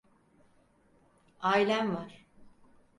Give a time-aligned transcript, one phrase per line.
[1.41, 2.27] Ailem var.